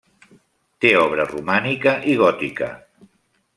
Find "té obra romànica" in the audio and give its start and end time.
0.85-1.95